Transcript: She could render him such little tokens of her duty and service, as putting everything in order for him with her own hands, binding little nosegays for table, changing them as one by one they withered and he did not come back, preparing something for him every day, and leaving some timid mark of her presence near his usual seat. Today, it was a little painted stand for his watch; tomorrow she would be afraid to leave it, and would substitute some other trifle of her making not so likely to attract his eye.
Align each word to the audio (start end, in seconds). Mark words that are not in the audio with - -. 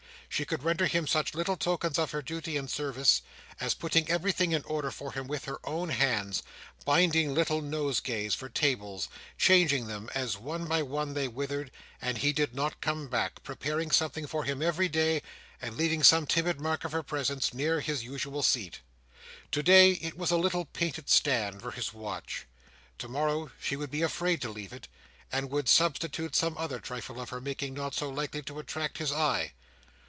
She 0.33 0.45
could 0.45 0.63
render 0.63 0.85
him 0.85 1.07
such 1.07 1.33
little 1.33 1.57
tokens 1.57 1.99
of 1.99 2.11
her 2.11 2.21
duty 2.21 2.55
and 2.55 2.69
service, 2.71 3.21
as 3.59 3.73
putting 3.73 4.09
everything 4.09 4.53
in 4.53 4.63
order 4.63 4.89
for 4.89 5.11
him 5.11 5.27
with 5.27 5.43
her 5.43 5.59
own 5.65 5.89
hands, 5.89 6.41
binding 6.85 7.33
little 7.33 7.61
nosegays 7.61 8.33
for 8.33 8.47
table, 8.47 9.03
changing 9.37 9.87
them 9.87 10.09
as 10.15 10.37
one 10.37 10.67
by 10.67 10.83
one 10.83 11.15
they 11.15 11.27
withered 11.27 11.69
and 12.01 12.19
he 12.19 12.31
did 12.31 12.55
not 12.55 12.79
come 12.79 13.09
back, 13.09 13.43
preparing 13.43 13.91
something 13.91 14.25
for 14.25 14.45
him 14.45 14.61
every 14.61 14.87
day, 14.87 15.21
and 15.61 15.75
leaving 15.75 16.01
some 16.01 16.25
timid 16.25 16.61
mark 16.61 16.85
of 16.85 16.93
her 16.93 17.03
presence 17.03 17.53
near 17.53 17.81
his 17.81 18.05
usual 18.05 18.41
seat. 18.41 18.79
Today, 19.51 19.91
it 19.91 20.17
was 20.17 20.31
a 20.31 20.37
little 20.37 20.63
painted 20.63 21.09
stand 21.09 21.61
for 21.61 21.71
his 21.71 21.91
watch; 21.93 22.47
tomorrow 22.97 23.51
she 23.59 23.75
would 23.75 23.91
be 23.91 24.01
afraid 24.01 24.41
to 24.43 24.49
leave 24.49 24.71
it, 24.71 24.87
and 25.29 25.49
would 25.51 25.67
substitute 25.67 26.37
some 26.37 26.57
other 26.57 26.79
trifle 26.79 27.19
of 27.19 27.31
her 27.31 27.41
making 27.41 27.73
not 27.73 27.93
so 27.93 28.09
likely 28.09 28.41
to 28.43 28.59
attract 28.59 28.97
his 28.97 29.11
eye. 29.11 29.51